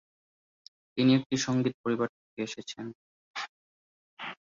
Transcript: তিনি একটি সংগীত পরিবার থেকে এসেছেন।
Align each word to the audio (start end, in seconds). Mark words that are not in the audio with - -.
তিনি 0.95 1.11
একটি 1.19 1.35
সংগীত 1.45 1.75
পরিবার 1.83 2.07
থেকে 2.15 2.39
এসেছেন। 2.43 2.85